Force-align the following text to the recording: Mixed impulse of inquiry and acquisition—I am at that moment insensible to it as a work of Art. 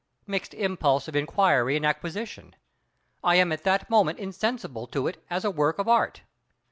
Mixed 0.25 0.55
impulse 0.55 1.07
of 1.07 1.15
inquiry 1.15 1.75
and 1.75 1.85
acquisition—I 1.85 3.35
am 3.35 3.51
at 3.51 3.63
that 3.65 3.87
moment 3.87 4.17
insensible 4.17 4.87
to 4.87 5.05
it 5.05 5.23
as 5.29 5.45
a 5.45 5.51
work 5.51 5.77
of 5.77 5.87
Art. 5.87 6.23